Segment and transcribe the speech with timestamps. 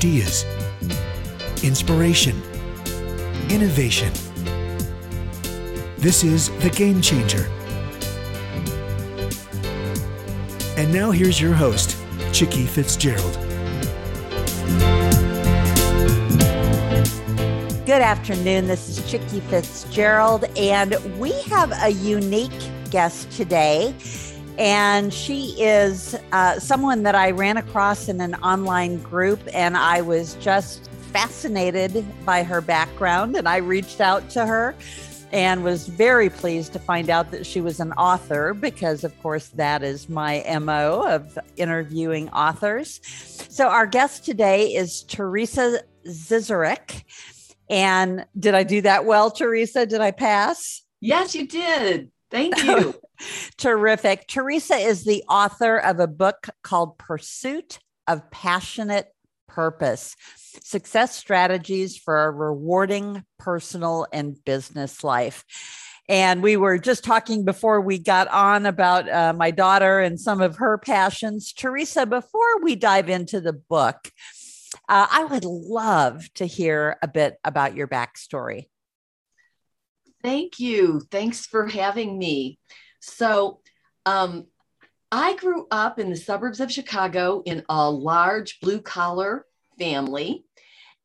[0.00, 0.46] ideas,
[1.62, 2.34] inspiration,
[3.50, 4.10] innovation.
[5.98, 7.46] This is The Game Changer.
[10.78, 11.98] And now here's your host,
[12.32, 13.34] Chicke Fitzgerald.
[17.84, 18.68] Good afternoon.
[18.68, 23.94] This is Chicke Fitzgerald, and we have a unique guest today.
[24.60, 30.02] And she is uh, someone that I ran across in an online group, and I
[30.02, 33.36] was just fascinated by her background.
[33.36, 34.74] And I reached out to her
[35.32, 39.48] and was very pleased to find out that she was an author because, of course,
[39.48, 43.00] that is my MO of interviewing authors.
[43.48, 47.04] So, our guest today is Theresa Szczurek.
[47.70, 49.86] And did I do that well, Theresa?
[49.86, 50.82] Did I pass?
[51.00, 52.10] Yes, you did.
[52.30, 52.94] Thank you.
[53.56, 54.26] Terrific.
[54.26, 59.08] Theresa is the author of a book called Pursuit of Passionate
[59.48, 60.14] Purpose
[60.62, 65.44] Success Strategies for a Rewarding Personal and Business Life.
[66.08, 70.40] And we were just talking before we got on about uh, my daughter and some
[70.40, 71.52] of her passions.
[71.52, 74.10] Theresa, before we dive into the book,
[74.88, 78.69] uh, I would love to hear a bit about your backstory.
[80.22, 81.00] Thank you.
[81.10, 82.58] Thanks for having me.
[83.00, 83.60] So,
[84.06, 84.46] um,
[85.12, 89.44] I grew up in the suburbs of Chicago in a large blue collar
[89.78, 90.44] family.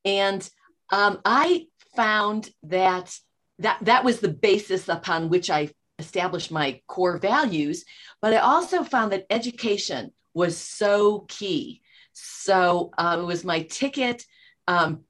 [0.04, 0.48] And
[0.92, 3.18] um, I found that,
[3.60, 7.84] that that was the basis upon which I established my core values.
[8.22, 11.82] But I also found that education was so key.
[12.14, 14.24] So um, it was my ticket
[14.68, 15.04] um,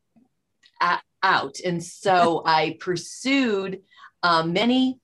[1.22, 1.60] out.
[1.66, 3.82] And so I pursued
[4.26, 5.00] um, many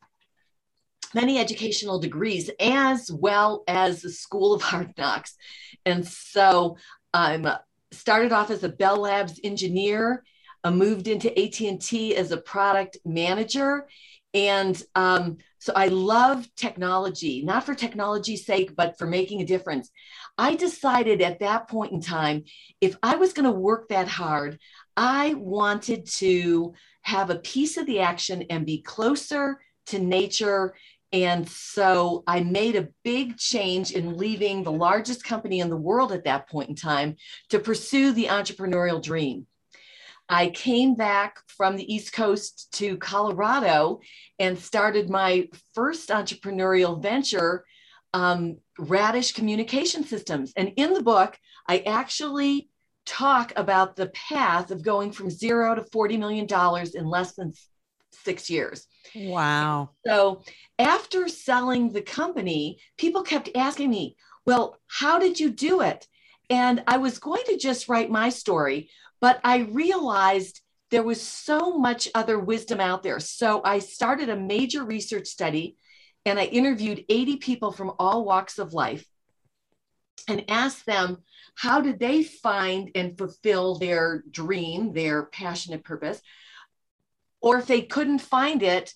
[1.13, 5.35] many educational degrees as well as the School of Hard Knocks.
[5.85, 6.77] And so
[7.13, 7.47] I um,
[7.91, 10.23] started off as a Bell Labs engineer,
[10.63, 13.87] uh, moved into AT&T as a product manager.
[14.33, 19.91] And um, so I love technology, not for technology's sake, but for making a difference.
[20.37, 22.45] I decided at that point in time,
[22.79, 24.57] if I was going to work that hard,
[24.95, 30.75] I wanted to have a piece of the action and be closer to nature.
[31.11, 36.11] And so I made a big change in leaving the largest company in the world
[36.11, 37.15] at that point in time
[37.49, 39.47] to pursue the entrepreneurial dream.
[40.29, 43.99] I came back from the East Coast to Colorado
[44.39, 47.65] and started my first entrepreneurial venture,
[48.13, 50.53] um, Radish Communication Systems.
[50.55, 52.69] And in the book, I actually
[53.05, 56.47] talk about the path of going from zero to $40 million
[56.95, 57.53] in less than
[58.23, 58.87] six years.
[59.15, 59.91] Wow.
[60.05, 60.43] So
[60.77, 66.07] after selling the company, people kept asking me, well, how did you do it?
[66.49, 71.77] And I was going to just write my story, but I realized there was so
[71.77, 73.19] much other wisdom out there.
[73.19, 75.77] So I started a major research study
[76.25, 79.05] and I interviewed 80 people from all walks of life
[80.27, 81.17] and ask them
[81.55, 86.21] how did they find and fulfill their dream, their passionate purpose?
[87.41, 88.93] Or if they couldn't find it,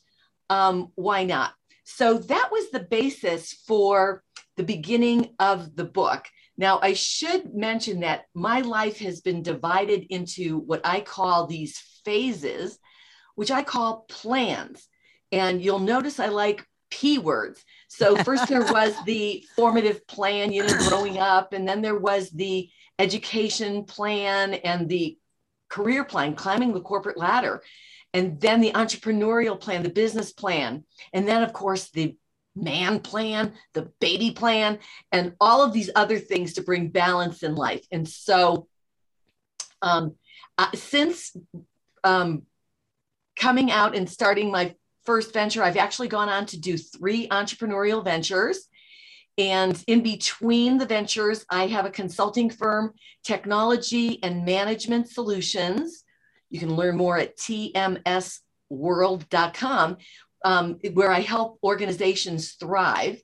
[0.50, 1.54] um, why not?
[1.84, 4.24] So that was the basis for
[4.58, 6.28] the beginning of the book.
[6.58, 11.78] Now, I should mention that my life has been divided into what I call these
[12.06, 12.80] phases,
[13.36, 14.88] which I call plans.
[15.32, 17.64] And you'll notice I like P words.
[17.88, 22.30] So, first there was the formative plan, you know, growing up, and then there was
[22.30, 22.70] the
[23.00, 25.18] education plan and the
[25.70, 27.62] career plan, climbing the corporate ladder,
[28.14, 32.16] and then the entrepreneurial plan, the business plan, and then, of course, the
[32.56, 34.80] man plan, the baby plan,
[35.12, 37.86] and all of these other things to bring balance in life.
[37.92, 38.68] And so,
[39.82, 40.16] um,
[40.58, 41.36] uh, since
[42.04, 42.44] um,
[43.38, 44.76] coming out and starting my
[45.06, 48.68] first venture, I've actually gone on to do three entrepreneurial ventures.
[49.38, 52.94] And in between the ventures, I have a consulting firm,
[53.24, 56.06] Technology and Management Solutions.
[56.50, 59.98] You can learn more at tmsworld.com,
[60.46, 63.22] um, where I help organizations thrive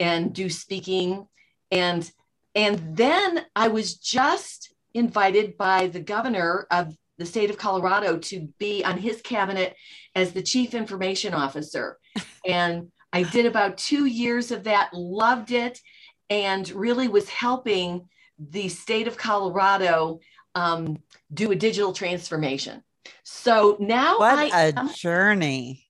[0.00, 1.28] and do speaking.
[1.70, 2.10] And,
[2.54, 8.48] and then I was just invited by the governor of the state of Colorado to
[8.58, 9.76] be on his cabinet
[10.14, 11.98] as the chief information officer.
[12.46, 15.80] and I did about two years of that, loved it,
[16.28, 18.08] and really was helping
[18.38, 20.20] the state of Colorado
[20.54, 20.98] um,
[21.32, 22.82] do a digital transformation.
[23.22, 25.86] So now what I, a um, journey.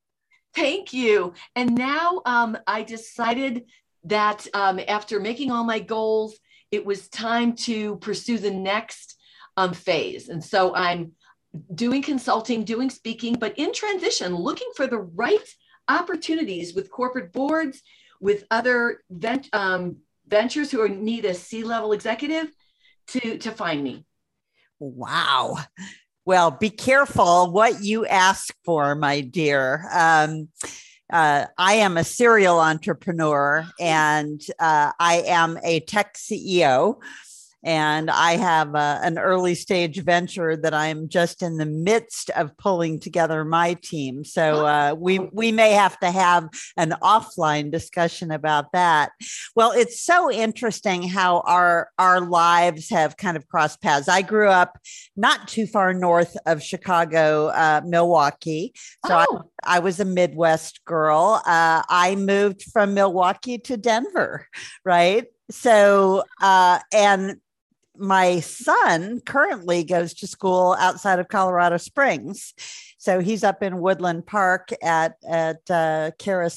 [0.55, 1.35] Thank you.
[1.55, 3.65] And now um, I decided
[4.05, 6.39] that um, after making all my goals,
[6.71, 9.16] it was time to pursue the next
[9.57, 10.29] um, phase.
[10.29, 11.13] And so I'm
[11.75, 15.49] doing consulting, doing speaking, but in transition, looking for the right
[15.89, 17.83] opportunities with corporate boards,
[18.21, 22.51] with other vent, um, ventures who are, need a C level executive
[23.09, 24.05] to, to find me.
[24.79, 25.57] Wow.
[26.25, 29.89] Well, be careful what you ask for, my dear.
[29.93, 30.49] Um,
[31.11, 36.97] uh, I am a serial entrepreneur and uh, I am a tech CEO
[37.65, 42.57] and I have uh, an early stage venture that I'm just in the midst of
[42.57, 44.25] pulling together my team.
[44.25, 49.13] So uh, we we may have to have an offline discussion about that.
[49.55, 54.09] Well, it's so interesting how our our lives have kind of crossed paths.
[54.09, 54.79] I grew up
[55.17, 58.75] not too far north of Chicago, uh, Milwaukee.
[59.07, 59.43] So oh.
[59.65, 61.43] I, I, was a Midwest girl.
[61.47, 64.47] Uh, I moved from Milwaukee to Denver,
[64.85, 65.27] right?
[65.51, 67.37] so uh, and
[67.99, 72.55] my son currently goes to school outside of Colorado Springs.
[73.07, 76.11] So he's up in Woodland Park at at uh,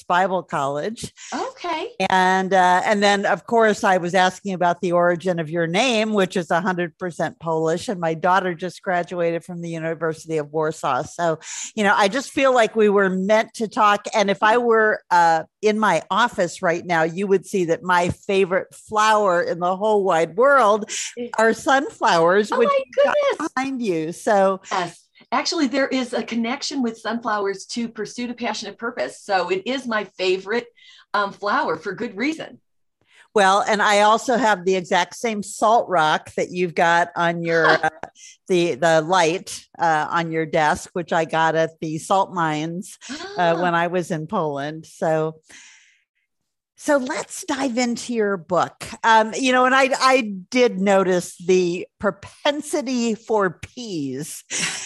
[0.08, 1.14] Bible College.
[1.32, 1.92] Okay.
[2.10, 6.12] And uh, and then of course I was asking about the origin of your name,
[6.12, 7.88] which is hundred percent Polish.
[7.88, 11.04] And my daughter just graduated from the University of Warsaw.
[11.04, 11.38] So
[11.76, 14.08] you know I just feel like we were meant to talk.
[14.16, 18.10] And if I were uh, in my office right now, you would see that my
[18.10, 20.90] favorite flower in the whole wide world
[21.38, 23.50] are sunflowers, oh which my goodness.
[23.54, 24.14] behind you.
[24.14, 24.62] So.
[24.72, 29.22] Yes actually there is a connection with sunflowers to pursuit a passionate purpose.
[29.22, 30.68] So it is my favorite
[31.14, 32.60] um, flower for good reason.
[33.36, 37.68] Well and i also have the exact same salt rock that you've got on your
[37.84, 37.90] uh,
[38.48, 42.98] the the light uh, on your desk which i got at the salt mines
[43.38, 44.86] uh, when i was in poland.
[44.86, 45.42] So
[46.82, 48.88] so let's dive into your book.
[49.04, 54.46] Um, you know, and I I did notice the propensity for peas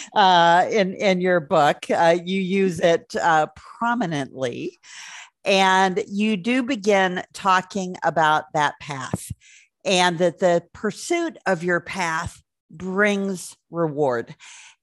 [0.16, 1.86] uh, in in your book.
[1.92, 4.80] Uh, you use it uh, prominently,
[5.46, 9.32] and you do begin talking about that path,
[9.86, 12.42] and that the pursuit of your path
[12.72, 14.34] brings reward.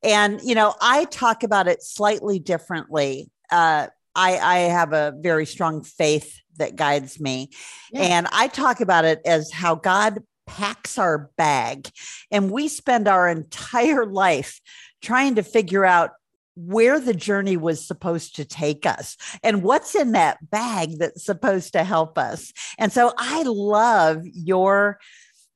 [0.04, 3.32] And you know, I talk about it slightly differently.
[3.50, 7.50] Uh, I, I have a very strong faith that guides me.
[7.92, 8.02] Yeah.
[8.02, 11.88] And I talk about it as how God packs our bag
[12.30, 14.60] and we spend our entire life
[15.00, 16.10] trying to figure out
[16.56, 21.72] where the journey was supposed to take us and what's in that bag that's supposed
[21.72, 22.52] to help us.
[22.78, 24.98] And so I love your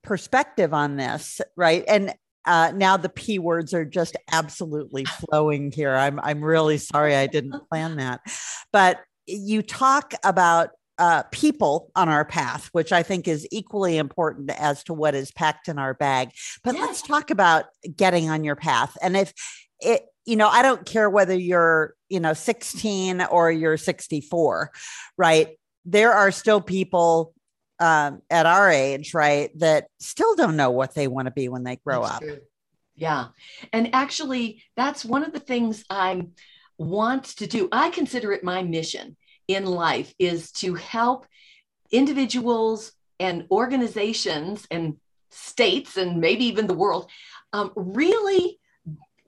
[0.02, 1.85] perspective on this, right?
[1.88, 2.14] And
[2.46, 5.94] uh, now the p words are just absolutely flowing here.
[5.94, 8.20] I'm I'm really sorry I didn't plan that,
[8.73, 14.50] but you talk about uh, people on our path, which I think is equally important
[14.50, 16.31] as to what is packed in our bag.
[16.62, 18.96] But let's talk about getting on your path.
[19.02, 19.32] And if
[19.81, 24.70] it, you know, I don't care whether you're, you know, 16 or you're 64,
[25.19, 25.49] right?
[25.85, 27.35] There are still people
[27.81, 31.64] um, at our age, right, that still don't know what they want to be when
[31.64, 32.23] they grow that's up.
[32.23, 32.38] True.
[32.94, 33.26] Yeah.
[33.73, 36.23] And actually, that's one of the things I
[36.79, 37.69] want to do.
[37.73, 39.17] I consider it my mission
[39.49, 41.26] in life is to help
[41.91, 44.96] individuals and organizations and
[45.31, 47.10] states and maybe even the world
[47.53, 48.58] um, really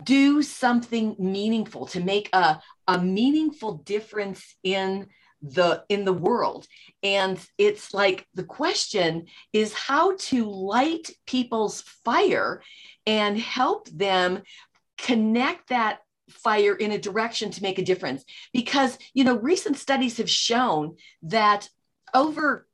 [0.04, 5.06] do something meaningful to make a, a meaningful difference in
[5.42, 6.66] the in the world.
[7.02, 12.62] And it's like the question is how to light people's fire
[13.06, 14.42] and help them
[14.98, 20.16] connect that fire in a direction to make a difference because you know recent studies
[20.16, 21.68] have shown that
[22.14, 22.66] over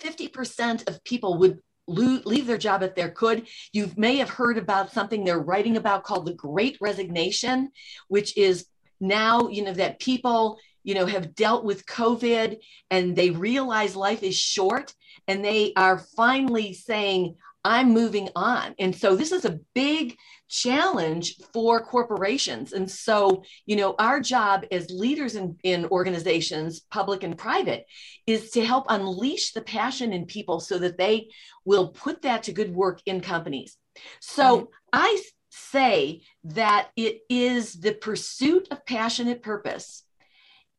[0.00, 3.46] 50% of people would leave their job if they could.
[3.72, 7.70] You may have heard about something they're writing about called the Great Resignation,
[8.08, 8.66] which is
[9.00, 12.58] now, you know, that people, you know, have dealt with COVID
[12.90, 14.94] and they realize life is short
[15.26, 17.36] and they are finally saying,
[17.68, 18.74] I'm moving on.
[18.78, 20.16] And so this is a big
[20.48, 22.72] challenge for corporations.
[22.72, 27.84] And so, you know, our job as leaders in, in organizations, public and private,
[28.26, 31.28] is to help unleash the passion in people so that they
[31.66, 33.76] will put that to good work in companies.
[34.20, 34.70] So mm-hmm.
[34.94, 40.04] I say that it is the pursuit of passionate purpose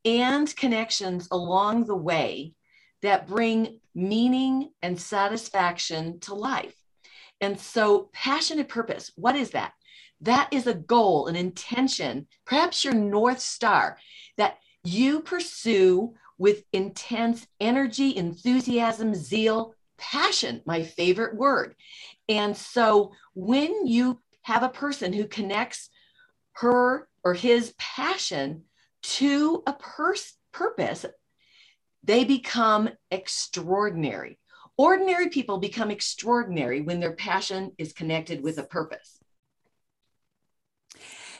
[0.05, 2.55] and connections along the way
[3.03, 6.74] that bring meaning and satisfaction to life.
[7.41, 9.74] And so, passionate purpose, what is that?
[10.22, 13.98] That is a goal, an intention, perhaps your North Star
[14.38, 21.75] that you pursue with intense energy, enthusiasm, zeal, passion, my favorite word.
[22.27, 25.89] And so when you have a person who connects
[26.53, 28.63] her or his passion
[29.01, 31.05] to a pers- purpose,
[32.03, 34.39] they become extraordinary.
[34.80, 39.20] Ordinary people become extraordinary when their passion is connected with a purpose.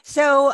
[0.02, 0.52] So,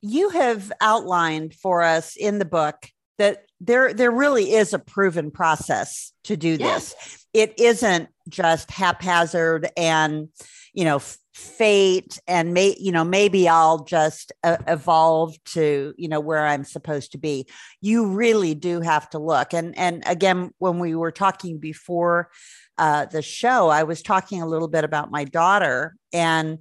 [0.00, 2.76] you have outlined for us in the book
[3.18, 6.94] that there there really is a proven process to do Yes.
[6.94, 7.26] this.
[7.32, 10.28] It isn't just haphazard and
[10.72, 16.08] you know f- fate and may you know maybe I'll just uh, evolve to you
[16.08, 17.46] know where I'm supposed to be.
[17.80, 22.30] You really do have to look and and again when we were talking before
[22.78, 26.58] uh, the show, I was talking a little bit about my daughter and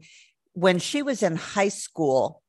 [0.54, 2.42] when she was in high school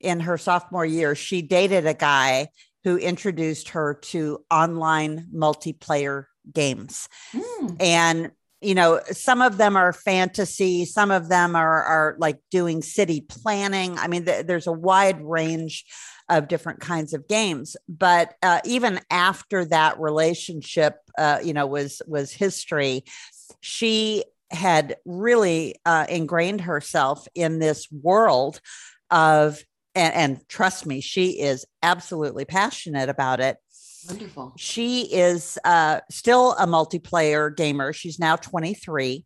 [0.00, 2.48] in her sophomore year, she dated a guy
[2.84, 7.08] who introduced her to online multiplayer games.
[7.32, 8.30] Mm, And
[8.62, 13.20] you know, some of them are fantasy, some of them are are like doing city
[13.20, 13.98] planning.
[13.98, 15.84] I mean, th- there's a wide range
[16.28, 17.76] of different kinds of games.
[17.88, 23.04] But uh, even after that relationship, uh, you know, was was history,
[23.60, 28.60] she had really uh, ingrained herself in this world
[29.10, 29.62] of
[29.94, 33.56] and, and trust me, she is absolutely passionate about it.
[34.08, 34.52] Wonderful.
[34.56, 37.92] She is uh, still a multiplayer gamer.
[37.92, 39.24] She's now 23.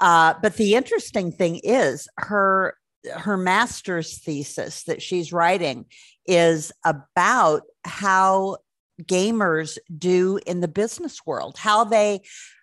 [0.00, 2.76] Uh, but the interesting thing is her
[3.12, 5.86] her master's thesis that she's writing
[6.26, 8.58] is about how
[9.02, 12.20] gamers do in the business world, how they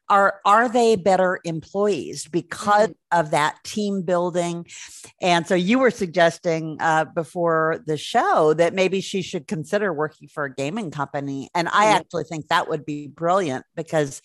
[0.09, 4.65] are are they better employees because of that team building
[5.21, 10.27] and so you were suggesting uh, before the show that maybe she should consider working
[10.27, 11.95] for a gaming company and i Yeah.
[11.95, 14.21] actually think that would be brilliant because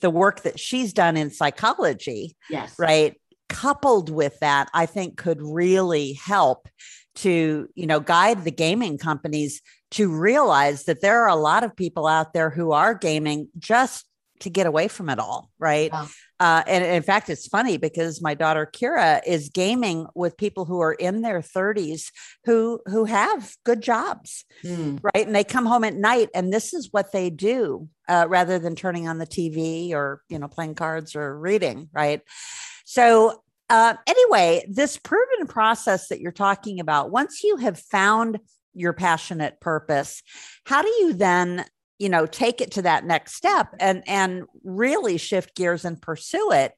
[0.00, 2.74] the work that she's done in psychology Yes.
[2.78, 6.68] right coupled with that i think could really help
[7.16, 11.74] to you know guide the gaming companies to realize that there are a lot of
[11.76, 14.04] people out there who are gaming just
[14.40, 15.92] to get away from it all right
[16.40, 20.80] uh, and in fact it's funny because my daughter kira is gaming with people who
[20.80, 22.10] are in their 30s
[22.44, 25.26] who who have good jobs Mm, right?
[25.26, 28.74] And they come home at night, and this is what they do, uh, rather than
[28.74, 32.22] turning on the TV or you know playing cards or reading, right?
[32.84, 38.38] So uh, anyway, this proven process that you're talking about, once you have found
[38.74, 40.22] your passionate purpose,
[40.64, 41.64] how do you then
[41.98, 46.52] you know take it to that next step and and really shift gears and pursue
[46.52, 46.72] it.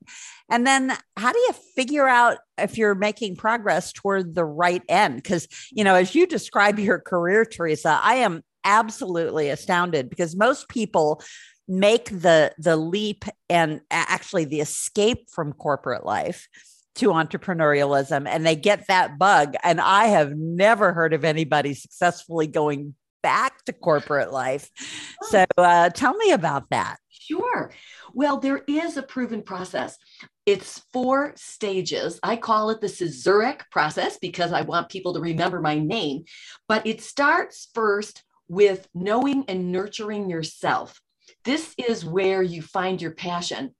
[0.50, 5.16] And then how do you figure out if you're making progress toward the right end?
[5.16, 10.68] Because you know as you describe your career theresa i am absolutely astounded because most
[10.68, 11.22] people
[11.66, 16.48] make the the leap and actually the escape from corporate life
[16.94, 22.46] to entrepreneurialism and they get that bug and i have never heard of anybody successfully
[22.46, 24.70] going back to corporate life
[25.30, 26.98] so uh, tell me about that
[27.28, 27.70] Sure.
[28.14, 29.98] Well, there is a proven process.
[30.46, 32.18] It's four stages.
[32.22, 36.24] I call it the Szczurek process because I want people to remember my name.
[36.68, 40.98] But it starts first with knowing and nurturing yourself.
[41.44, 43.74] This is where you find your passion.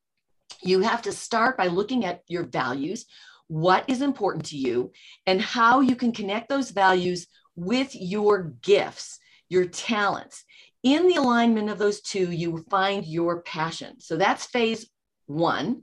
[0.63, 3.07] You have to start by looking at your values,
[3.47, 4.93] what is important to you,
[5.27, 7.27] and how you can connect those values
[7.57, 9.19] with your gifts,
[9.49, 10.45] your talents
[10.83, 14.01] in the alignment of those two, you find your passion.
[14.01, 14.89] So that's phase
[15.27, 15.83] one.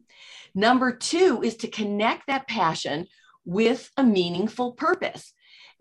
[0.54, 3.08] Number two is to connect that passion
[3.44, 5.34] with a meaningful purpose.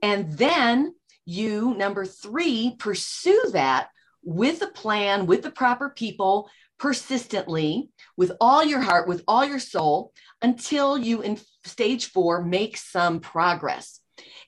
[0.03, 3.89] And then you, number three, pursue that
[4.23, 9.61] with a plan, with the proper people, persistently, with all your heart, with all your
[9.61, 10.13] soul,
[10.43, 14.01] until you, in stage four, make some progress.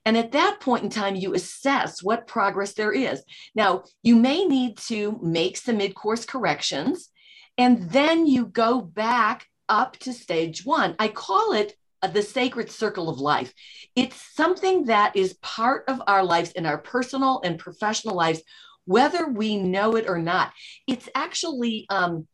[0.05, 3.23] And at that point in time, you assess what progress there is.
[3.55, 7.11] Now, you may need to make some mid course corrections,
[7.59, 10.95] and then you go back up to stage one.
[10.99, 11.75] I call it
[12.13, 13.53] the sacred circle of life.
[13.95, 18.43] It's something that is part of our lives in our personal and professional lives,
[18.85, 20.53] whether we know it or not.
[20.87, 22.29] It's actually um,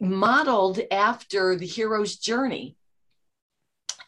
[0.00, 2.76] modeled after the hero's journey.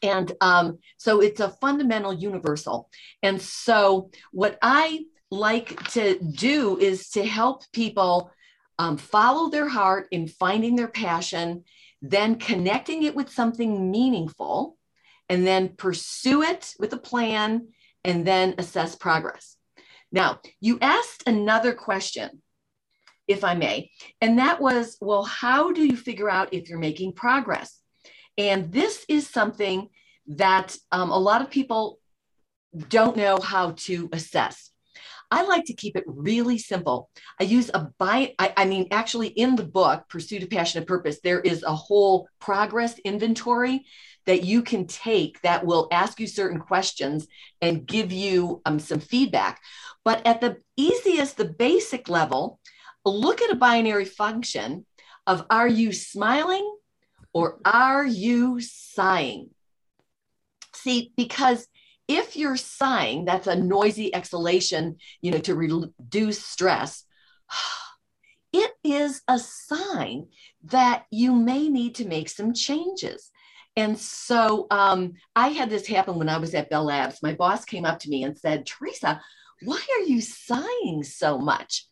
[0.02, 2.88] And um, so it's a fundamental universal.
[3.22, 8.30] And so, what I like to do is to help people
[8.78, 11.64] um, follow their heart in finding their passion,
[12.00, 14.76] then connecting it with something meaningful,
[15.28, 17.68] and then pursue it with a plan,
[18.04, 19.56] and then assess progress.
[20.10, 22.42] Now, you asked another question.
[23.28, 23.90] if I may.
[24.20, 27.81] And that was, well, how do you figure out if you're making progress?
[28.38, 29.88] And this is something
[30.26, 31.98] that um, a lot of people
[32.88, 34.70] don't know how to assess.
[35.30, 37.08] I like to keep it really simple.
[37.40, 40.86] I use a buy, I, I, mean, actually, in the book, Pursuit of Passion and
[40.86, 43.86] Purpose, there is a whole progress inventory
[44.26, 47.26] that you can take that will ask you certain questions
[47.62, 49.60] and give you um, some feedback.
[50.04, 52.60] But at the easiest, the basic level,
[53.06, 54.84] look at a binary function
[55.26, 56.76] of are you smiling
[57.32, 59.50] or are you sighing?
[60.74, 61.66] See, because
[62.08, 67.04] if you're sighing, that's a noisy exhalation, you know, to reduce stress.
[68.54, 70.26] It is a sign
[70.64, 73.30] that you may need to make some changes.
[73.76, 77.22] And so um, I had this happen when I was at Bell Labs.
[77.22, 79.22] My boss came up to me and said, Theresa,
[79.62, 81.86] why are you sighing so much?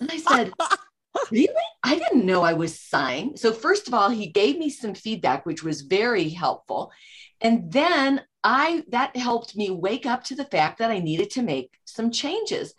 [0.00, 0.52] And I said,
[1.30, 1.48] Really?
[1.82, 3.36] I didn't know I was sighing.
[3.36, 6.92] So, first of all, he gave me some feedback, which was very helpful.
[7.40, 11.42] And then I that helped me wake up to the fact that I needed to
[11.42, 12.74] make some changes.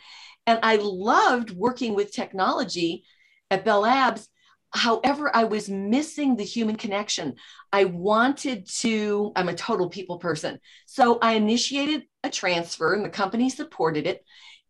[0.48, 3.04] And I loved working with technology
[3.50, 4.28] at Bell Labs.
[4.74, 7.36] However, I was missing the human connection.
[7.74, 10.60] I wanted to, I'm a total people person.
[10.86, 14.24] So I initiated a transfer, and the company supported it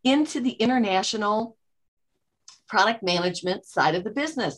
[0.03, 1.55] into the international
[2.71, 4.57] product management side of the business.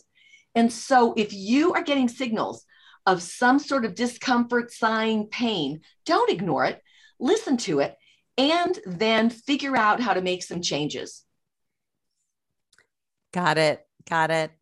[0.54, 2.64] And so if you are getting signals
[3.06, 6.80] of some sort of discomfort, sign, pain, don't ignore it,
[7.18, 7.96] listen to it,
[8.38, 11.24] and then figure out how to make some changes.
[13.32, 13.84] Got it.
[14.08, 14.52] Got it.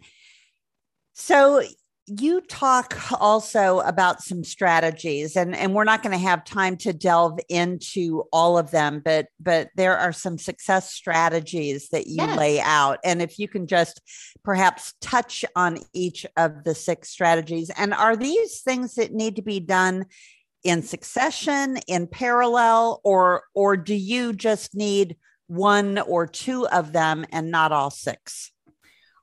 [1.12, 1.62] So
[2.06, 6.92] you talk also about some strategies and and we're not going to have time to
[6.92, 12.36] delve into all of them but but there are some success strategies that you yes.
[12.36, 14.00] lay out and if you can just
[14.42, 19.42] perhaps touch on each of the six strategies and are these things that need to
[19.42, 20.04] be done
[20.64, 27.24] in succession in parallel or or do you just need one or two of them
[27.30, 28.50] and not all six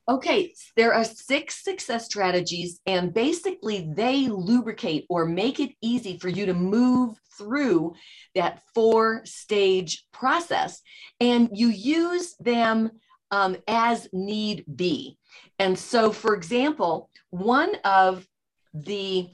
[0.09, 6.29] Okay, there are six success strategies, and basically they lubricate or make it easy for
[6.29, 7.93] you to move through
[8.33, 10.81] that four stage process.
[11.21, 12.89] And you use them
[13.29, 15.19] um, as need be.
[15.59, 18.27] And so, for example, one of
[18.73, 19.29] the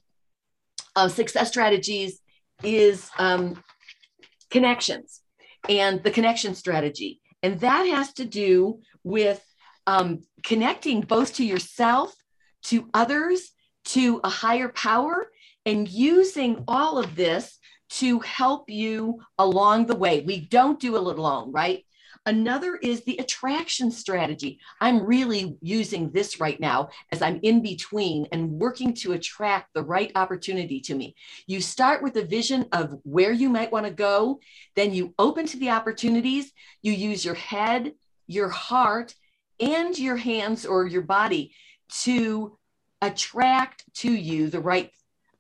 [0.97, 2.19] uh, success strategies
[2.63, 3.63] is um,
[4.49, 5.21] connections
[5.69, 7.21] and the connection strategy.
[7.41, 9.41] And that has to do with
[9.87, 12.13] um, connecting both to yourself,
[12.63, 13.51] to others,
[13.85, 15.27] to a higher power,
[15.65, 20.21] and using all of this to help you along the way.
[20.21, 21.85] We don't do it alone, right?
[22.27, 24.59] Another is the attraction strategy.
[24.81, 29.83] I'm really using this right now as I'm in between and working to attract the
[29.83, 31.15] right opportunity to me.
[31.45, 34.39] You start with a vision of where you might want to go,
[34.75, 37.93] then you open to the opportunities, you use your head,
[38.25, 39.13] your heart,
[39.59, 41.53] and your hands or your body
[42.03, 42.57] to
[43.01, 44.91] attract to you the right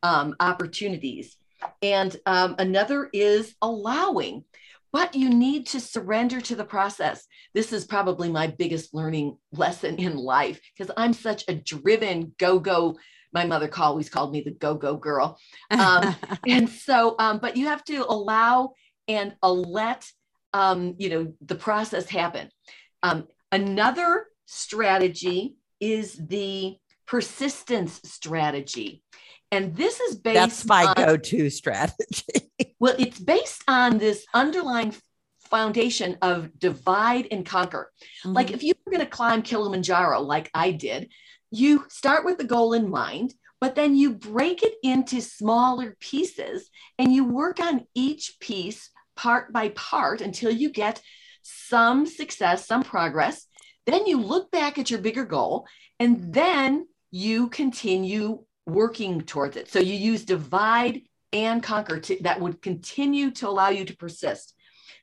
[0.03, 1.35] um, opportunities.
[1.81, 4.43] And um, another is allowing,
[4.91, 7.25] but you need to surrender to the process.
[7.53, 12.59] This is probably my biggest learning lesson in life because I'm such a driven go
[12.59, 12.97] go.
[13.33, 15.39] My mother always called me the go go girl.
[15.71, 16.15] Um,
[16.47, 18.73] and so, um, but you have to allow
[19.07, 20.05] and let
[20.53, 22.49] um, you know the process happen.
[23.55, 26.75] Another strategy is the
[27.07, 29.01] persistence strategy.
[29.49, 32.51] And this is based That's my on, go-to strategy.
[32.79, 34.93] well, it's based on this underlying
[35.49, 37.93] foundation of divide and conquer.
[38.25, 38.33] Mm-hmm.
[38.33, 41.09] Like if you were going to climb Kilimanjaro like I did,
[41.49, 46.69] you start with the goal in mind, but then you break it into smaller pieces
[46.99, 51.01] and you work on each piece part by part until you get
[51.45, 53.45] some success, some progress.
[53.85, 55.67] Then you look back at your bigger goal
[55.99, 59.69] and then you continue working towards it.
[59.69, 64.55] So you use divide and conquer to, that would continue to allow you to persist.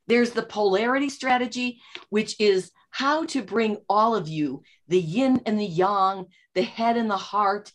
[0.09, 5.61] There's the polarity strategy, which is how to bring all of you, the yin and
[5.61, 7.73] the yang, the head and the heart,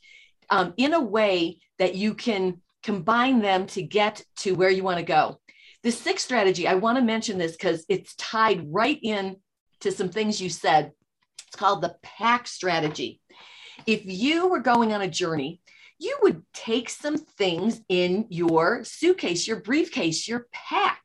[0.50, 4.98] um, in a way that you can combine them to get to where you want
[4.98, 5.40] to go.
[5.88, 9.38] The sixth strategy, I want to mention this because it's tied right in
[9.80, 10.92] to some things you said.
[11.48, 13.22] It's called the pack strategy.
[13.86, 15.62] If you were going on a journey,
[15.98, 21.02] you would take some things in your suitcase, your briefcase, your pack.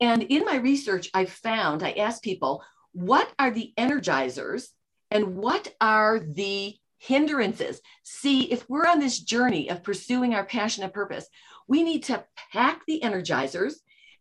[0.00, 4.68] And in my research, I found I asked people, what are the energizers
[5.10, 7.80] and what are the hindrances.
[8.04, 11.26] See, if we're on this journey of pursuing our passion and purpose,
[11.66, 13.74] we need to pack the energizers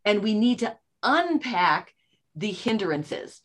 [0.06, 1.94] and we need to unpack
[2.36, 3.42] the hindrances.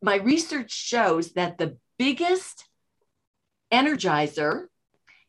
[0.00, 2.64] My research shows that the biggest
[3.72, 4.66] energizer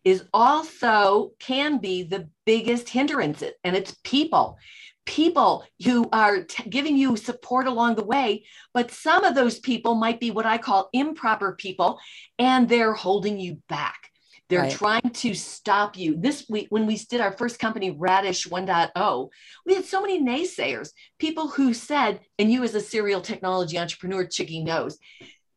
[0.03, 4.57] is also can be the biggest hindrance and it's people
[5.05, 9.95] people who are t- giving you support along the way but some of those people
[9.95, 11.99] might be what i call improper people
[12.37, 14.09] and they're holding you back
[14.53, 14.71] they're right.
[14.71, 19.29] trying to stop you this week when we did our first company radish 1.0
[19.65, 20.89] we had so many naysayers
[21.19, 24.97] people who said and you as a serial technology entrepreneur chicke knows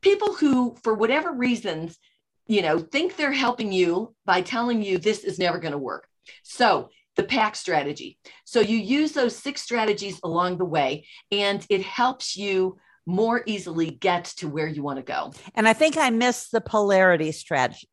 [0.03, 1.99] people who for whatever reasons
[2.47, 6.07] you know, think they're helping you by telling you this is never going to work.
[6.43, 8.19] So, the pack strategy.
[8.45, 13.91] So, you use those six strategies along the way, and it helps you more easily
[13.91, 15.33] get to where you want to go.
[15.55, 17.89] And I think I missed the polarity strategy.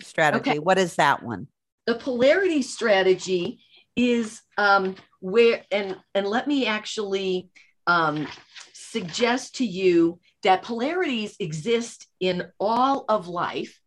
[0.00, 0.50] Strategy.
[0.50, 0.58] Okay.
[0.58, 1.48] What is that one?
[1.86, 3.60] The polarity strategy
[3.96, 7.50] is um, where, and and let me actually
[7.86, 8.26] um,
[8.72, 13.80] suggest to you that polarities exist in all of life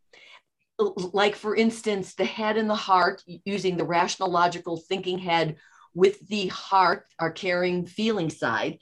[1.14, 5.56] like for instance the head and the heart using the rational logical thinking head
[5.94, 8.80] with the heart our caring feeling side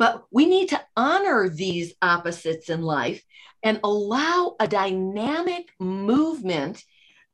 [0.00, 3.22] but we need to honor these opposites in life
[3.62, 6.82] and allow a dynamic movement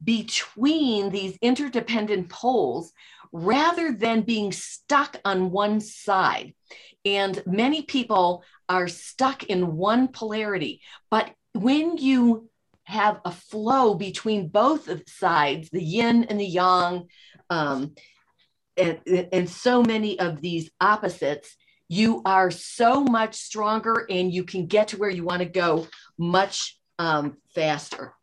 [0.03, 2.93] between these interdependent poles
[3.31, 6.55] rather than being stuck on one side.
[7.05, 10.81] And many people are stuck in one polarity.
[11.09, 12.51] But when you
[12.83, 17.07] have a flow between both sides, the yin and the yang,
[17.49, 17.95] um,
[18.77, 21.57] and, and so many of these opposites,
[21.89, 25.87] you are so much stronger and you can get to where you want to go
[26.19, 28.15] much um, faster.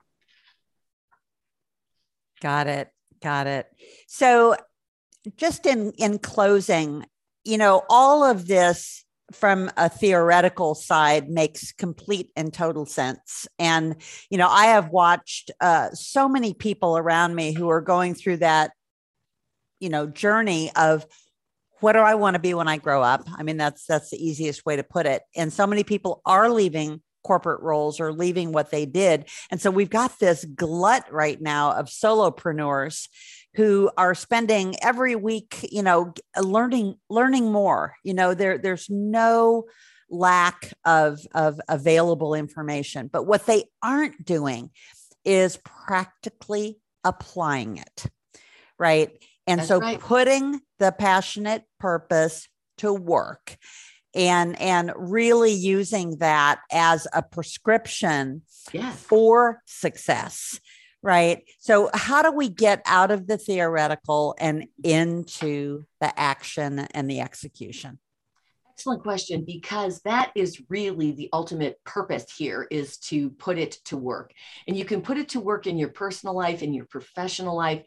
[2.42, 2.90] Got it.
[3.22, 3.68] Got it.
[4.08, 4.56] So,
[5.38, 7.06] just in in closing,
[7.46, 13.48] you know, all of this from a theoretical side makes complete and total sense.
[13.58, 13.96] And,
[14.30, 18.38] you know, I have watched uh, so many people around me who are going through
[18.38, 18.72] that,
[19.80, 21.06] you know, journey of
[21.84, 23.28] what do I want to be when I grow up?
[23.38, 25.22] I mean, that's that's the easiest way to put it.
[25.36, 29.26] And so many people are leaving corporate roles or leaving what they did.
[29.52, 33.10] And so we've got this glut right now of solopreneurs
[33.56, 37.96] who are spending every week, you know, learning learning more.
[38.04, 39.66] You know, there there's no
[40.10, 44.70] lack of of available information, but what they aren't doing
[45.26, 48.06] is practically applying it.
[48.80, 49.12] Right?
[49.48, 50.00] And That's so right.
[50.00, 53.58] putting the passionate purpose to work
[54.16, 59.00] and and really using that as a prescription yes.
[59.00, 60.60] for success
[61.04, 61.44] right?
[61.60, 67.20] So, how do we get out of the theoretical and into the action and the
[67.20, 68.00] execution?
[68.72, 73.98] Excellent question, because that is really the ultimate purpose here is to put it to
[73.98, 74.32] work.
[74.68, 77.84] And you can put it to work in your personal life, in your professional life,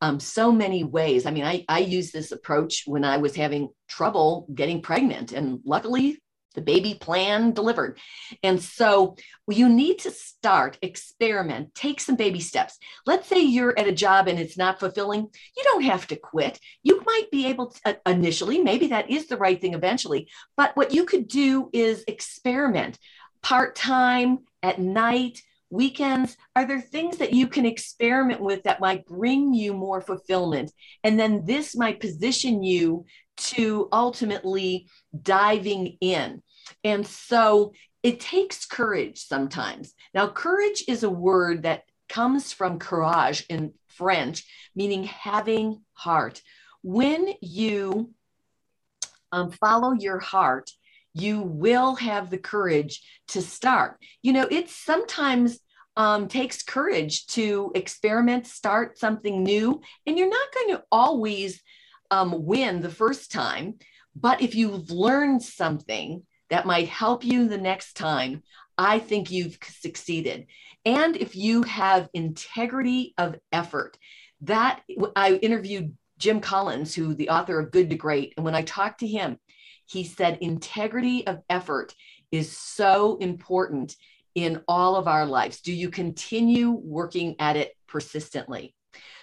[0.00, 1.26] um, so many ways.
[1.26, 5.32] I mean, I, I used this approach when I was having trouble getting pregnant.
[5.32, 6.20] And luckily,
[6.54, 7.98] the baby plan delivered.
[8.42, 9.16] And so
[9.48, 12.78] you need to start, experiment, take some baby steps.
[13.06, 15.28] Let's say you're at a job and it's not fulfilling.
[15.56, 16.58] You don't have to quit.
[16.82, 20.28] You might be able to uh, initially, maybe that is the right thing eventually.
[20.56, 22.98] But what you could do is experiment
[23.42, 29.06] part time, at night, weekends are there things that you can experiment with that might
[29.06, 30.72] bring you more fulfillment
[31.04, 33.04] and then this might position you
[33.36, 34.88] to ultimately
[35.22, 36.42] diving in.
[36.84, 39.94] And so it takes courage sometimes.
[40.14, 46.42] Now, courage is a word that comes from courage in French, meaning having heart.
[46.82, 48.10] When you
[49.32, 50.70] um, follow your heart,
[51.14, 53.98] you will have the courage to start.
[54.22, 55.58] You know, it sometimes
[55.96, 61.60] um, takes courage to experiment, start something new, and you're not going to always
[62.10, 63.74] um, win the first time,
[64.14, 68.42] but if you've learned something that might help you the next time,
[68.76, 70.46] I think you've succeeded.
[70.84, 73.98] And if you have integrity of effort,
[74.42, 74.82] that
[75.16, 79.00] I interviewed Jim Collins, who the author of Good to Great, and when I talked
[79.00, 79.38] to him,
[79.86, 81.94] he said integrity of effort
[82.30, 83.96] is so important
[84.34, 85.60] in all of our lives.
[85.60, 88.74] Do you continue working at it persistently?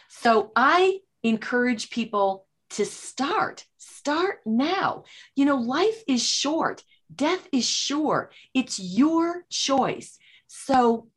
[0.10, 3.66] So I encourage people to start.
[3.78, 5.04] Start now.
[5.36, 8.32] You know, life is short, death is sure.
[8.54, 10.18] It's your choice.
[10.48, 11.08] So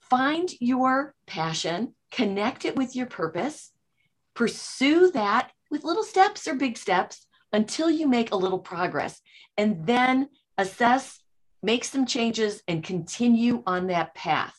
[0.00, 3.71] find your passion, connect it with your purpose,
[4.34, 9.20] pursue that with little steps or big steps until you make a little progress,
[9.56, 11.18] and then assess,
[11.62, 14.56] make some changes, and continue on that path.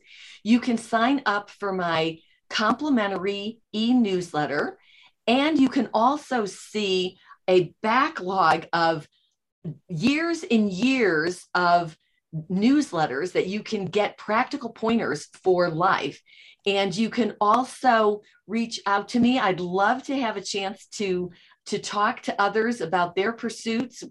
[0.42, 2.18] You can sign up for my
[2.54, 4.78] complimentary e newsletter,
[5.26, 7.18] and you can also see
[7.50, 9.08] a backlog of
[9.88, 11.96] years and years of
[12.48, 16.22] newsletters that you can get practical pointers for life.
[16.64, 19.40] And you can also reach out to me.
[19.40, 21.32] I'd love to have a chance to,
[21.66, 24.04] to talk to others about their pursuits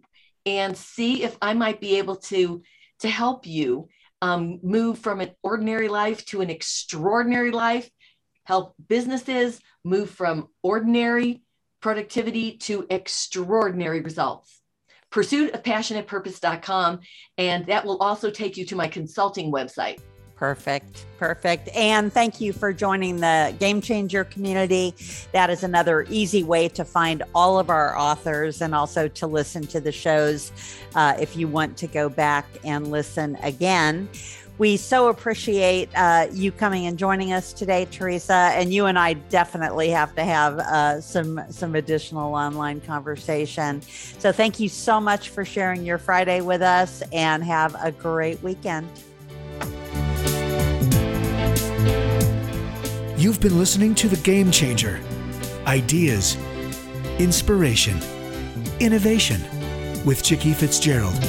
[0.45, 2.61] and see if I might be able to,
[2.99, 3.87] to help you
[4.21, 7.89] um, move from an ordinary life to an extraordinary life,
[8.43, 11.43] help businesses move from ordinary
[11.81, 14.63] productivity to extraordinary results
[15.13, 16.99] pursuit of passionate purpose.com.
[17.37, 19.99] And that will also take you to my consulting website.
[20.35, 21.05] Perfect.
[21.19, 21.69] Perfect.
[21.75, 24.95] And thank you for joining the Game Changer community.
[25.31, 29.67] That is another easy way to find all of our authors and also to listen
[29.67, 30.51] to the shows
[30.95, 34.09] uh, if you want to go back and listen again.
[34.63, 38.33] We so appreciate uh, you coming and joining us today, Theresa.
[38.53, 43.81] And you and I definitely have to have uh, some some additional online conversation.
[43.81, 48.41] So thank you so much for sharing your Friday with us, and have a great
[48.41, 48.87] weekend.
[53.17, 55.01] You've been listening to the Game Changer:
[55.67, 56.37] ideas,
[57.19, 57.99] inspiration,
[58.79, 59.41] innovation,
[60.05, 61.19] with Chicke Fitzgerald.